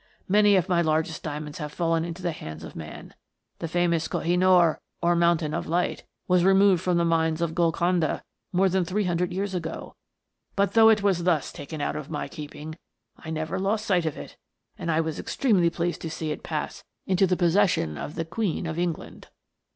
[0.27, 3.13] Many of my largest diamonds have fallen into the hands of man.
[3.59, 7.53] The famous Koh i noor, or Mountain of Light, was removed from the mines of
[7.53, 9.95] Golconda more than three hun dred years ago;
[10.55, 12.79] but, though it was thus taken out of my keeping,
[13.15, 14.37] I never lost sight of it,
[14.75, 18.65] and I was exti'emely pleased to see it pass into the possession of the Queen
[18.65, 19.27] of England.